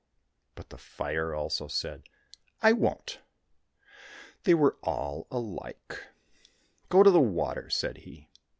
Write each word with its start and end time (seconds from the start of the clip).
—But 0.55 0.69
the 0.71 0.79
fire 0.79 1.35
also 1.35 1.67
said," 1.67 2.05
I 2.63 2.71
won't!" 2.71 3.19
(they 4.45 4.55
were 4.55 4.79
all 4.81 5.27
alike) 5.29 6.07
—"go 6.89 7.03
to 7.03 7.11
the 7.11 7.21
water," 7.21 7.69
said 7.69 7.97
he. 7.97 8.27